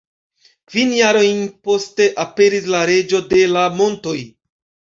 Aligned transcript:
Kvin 0.71 0.93
jarojn 0.99 1.43
poste 1.69 2.07
aperis 2.25 2.67
La 2.77 2.81
Reĝo 2.93 3.23
de 3.35 3.47
la 3.55 3.71
Montoj. 3.83 4.19